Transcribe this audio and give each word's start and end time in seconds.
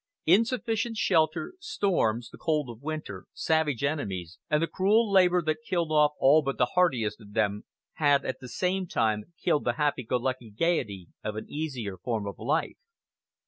Insufficient 0.25 0.97
shelter, 0.97 1.53
storms, 1.59 2.31
the 2.31 2.37
cold 2.39 2.69
of 2.71 2.81
winter, 2.81 3.25
savage 3.35 3.83
enemies, 3.83 4.39
and 4.49 4.63
the 4.63 4.65
cruel 4.65 5.11
labor 5.11 5.43
that 5.43 5.61
killed 5.63 5.91
off 5.91 6.13
all 6.17 6.41
but 6.41 6.57
the 6.57 6.71
hardiest 6.73 7.21
of 7.21 7.33
them, 7.33 7.65
had 7.93 8.25
at 8.25 8.39
the 8.39 8.49
same 8.49 8.87
time 8.87 9.25
killed 9.39 9.63
the 9.63 9.73
happy 9.73 10.01
go 10.03 10.17
lucky 10.17 10.49
gaiety 10.49 11.09
of 11.23 11.35
an 11.35 11.45
easier 11.47 11.99
form 11.99 12.25
of 12.25 12.39
life. 12.39 12.79